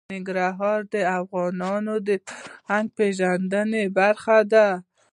ننګرهار 0.13 0.79
د 0.93 0.95
افغانانو 1.19 1.95
د 2.07 2.09
فرهنګي 2.27 2.93
پیژندنې 2.97 3.83
برخه 3.97 4.37
ده. 4.51 4.67